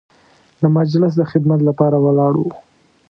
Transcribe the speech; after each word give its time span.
د 0.61 0.63
مجلس 0.77 1.11
د 1.17 1.21
خدمت 1.31 1.59
لپاره 1.69 1.97
ولاړ 2.05 2.33
وو. 2.37 2.51